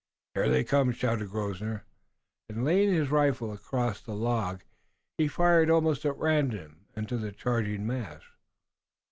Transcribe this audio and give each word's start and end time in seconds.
"Here 0.33 0.49
they 0.49 0.63
come!" 0.63 0.91
shouted 0.93 1.29
Grosvenor, 1.29 1.85
and, 2.49 2.65
laying 2.65 2.91
his 2.91 3.11
rifle 3.11 3.53
across 3.53 4.01
the 4.01 4.15
log, 4.15 4.63
he 5.19 5.27
fired 5.27 5.69
almost 5.69 6.05
at 6.07 6.17
random 6.17 6.87
into 6.95 7.17
the 7.17 7.31
charging 7.31 7.85
mass. 7.85 8.23